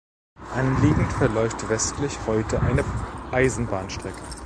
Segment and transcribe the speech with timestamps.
[0.55, 2.83] Anliegend verläuft westlich heute eine
[3.31, 4.19] Eisenbahnstrecke.